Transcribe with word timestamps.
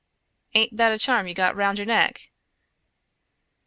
"Aint 0.55 0.75
that 0.77 0.91
a 0.91 0.97
charm 0.97 1.27
you 1.27 1.35
got 1.35 1.55
round 1.55 1.77
your 1.77 1.85
neck?" 1.85 2.31